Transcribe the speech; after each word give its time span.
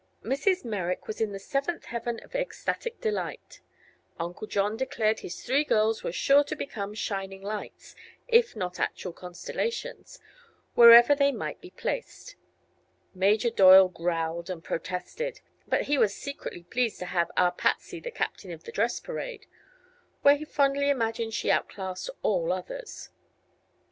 Mrs. 0.23 0.65
Merrick 0.65 1.05
was 1.05 1.21
in 1.21 1.31
the 1.31 1.37
seventh 1.37 1.85
heaven 1.85 2.19
of 2.23 2.33
ecstatic 2.33 2.99
delight; 3.01 3.61
Uncle 4.19 4.47
John 4.47 4.75
declared 4.75 5.19
his 5.19 5.43
three 5.45 5.63
girls 5.63 6.03
were 6.03 6.11
sure 6.11 6.43
to 6.45 6.55
become 6.55 6.95
shining 6.95 7.43
lights, 7.43 7.93
if 8.27 8.55
not 8.55 8.79
actual 8.79 9.13
constellations, 9.13 10.19
wherever 10.73 11.13
they 11.13 11.31
might 11.31 11.61
be 11.61 11.69
placed; 11.69 12.35
Major 13.13 13.51
Doyle 13.51 13.89
growled 13.89 14.49
and 14.49 14.63
protested; 14.63 15.41
but 15.67 15.87
was 15.87 16.15
secretly 16.15 16.63
pleased 16.63 16.97
to 16.97 17.05
have 17.05 17.29
"our 17.37 17.51
Patsy 17.51 17.99
the 17.99 18.09
captain 18.09 18.51
of 18.51 18.63
the 18.63 18.71
dress 18.71 18.99
parade," 18.99 19.45
where 20.23 20.35
he 20.35 20.45
fondly 20.45 20.89
imagined 20.89 21.35
she 21.35 21.51
outclassed 21.51 22.09
all 22.23 22.51
others. 22.51 23.09